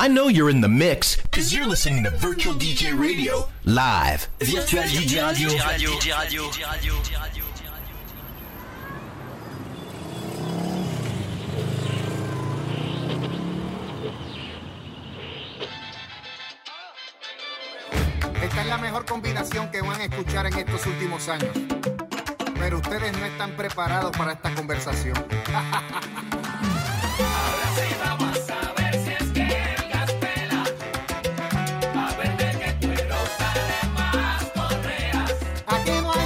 I 0.00 0.08
know 0.08 0.28
you're 0.28 0.48
in 0.48 0.62
the 0.62 0.68
mix 0.68 1.16
because 1.16 1.52
you're 1.52 1.66
listening 1.66 2.04
to 2.04 2.10
Virtual 2.12 2.54
DJ 2.54 2.98
Radio 2.98 3.50
live. 3.66 4.28
Virtual 4.38 4.84
DJ 4.84 5.20
Radio. 5.20 5.50
Esta 18.42 18.62
es 18.62 18.66
la 18.68 18.78
mejor 18.78 19.04
combinación 19.04 19.70
que 19.70 19.82
van 19.82 20.00
a 20.00 20.04
escuchar 20.04 20.46
en 20.46 20.54
estos 20.60 20.86
últimos 20.86 21.28
años. 21.28 21.54
Pero 22.58 22.78
ustedes 22.78 23.12
no 23.18 23.26
están 23.26 23.54
preparados 23.54 24.16
para 24.16 24.32
esta 24.32 24.54
conversación. 24.54 25.22
Aquí 35.80 35.92
no 36.02 36.19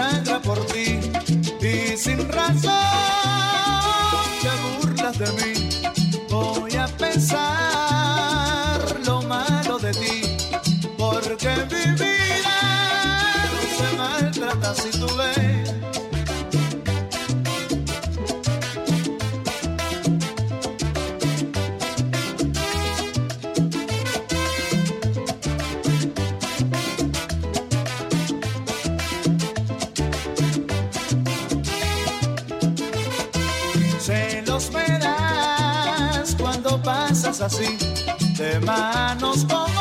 sangra 0.00 0.40
por 0.40 0.58
ti 0.66 0.98
y 1.60 1.96
sin 1.96 2.26
razón 2.28 2.72
te 4.40 4.50
burlas 4.86 5.18
de 5.18 5.26
mí. 5.32 5.59
así, 37.42 37.78
de 38.36 38.60
manos 38.60 39.44
con 39.44 39.79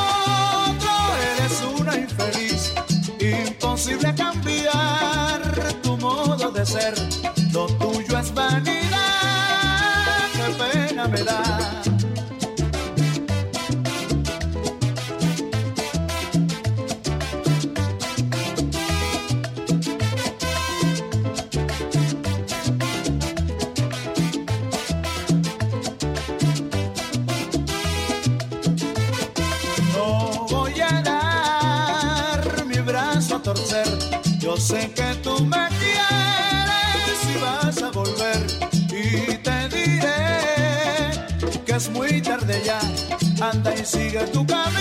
Yo 34.49 34.57
sé 34.57 34.91
que 34.95 35.13
tú 35.21 35.45
me 35.45 35.67
quieres 35.77 37.19
y 37.31 37.39
vas 37.39 37.83
a 37.83 37.91
volver 37.91 38.47
y 38.89 39.37
te 39.37 39.69
diré 39.69 40.09
que 41.63 41.73
es 41.73 41.87
muy 41.91 42.19
tarde 42.19 42.59
ya. 42.65 42.79
Anda 43.39 43.75
y 43.75 43.85
sigue 43.85 44.25
tu 44.33 44.43
camino. 44.47 44.78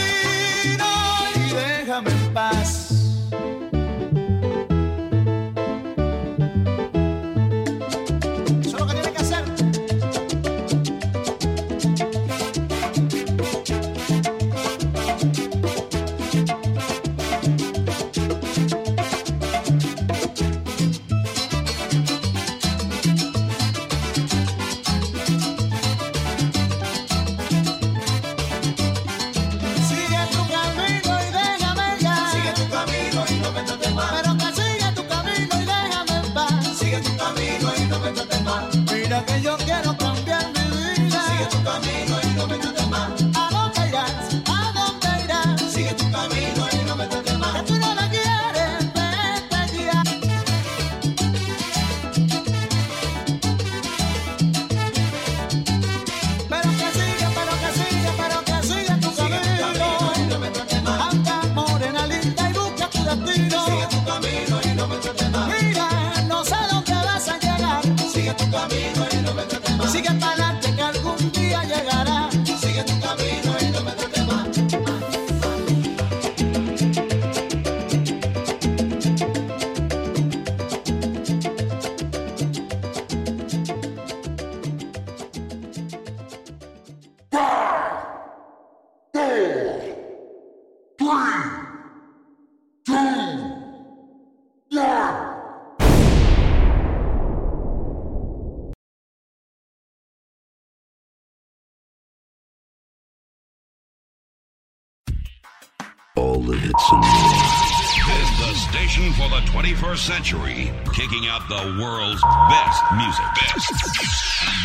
21st 109.75 109.99
century, 109.99 110.73
kicking 110.95 111.29
out 111.29 111.47
the 111.49 111.77
world's 111.79 112.23
best 112.49 112.83
music. 112.97 113.25
Best. 113.37 113.73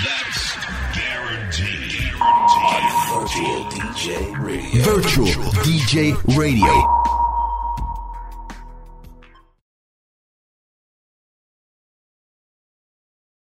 That's 0.05 0.55
guaranteed. 0.95 2.13
guaranteed. 2.13 2.21
On 2.21 3.19
Virtual 3.19 3.65
DJ 3.65 4.39
Radio. 4.39 4.83
Virtual, 4.83 5.25
Virtual 5.25 5.51
DJ 5.63 6.37
Radio. 6.37 7.02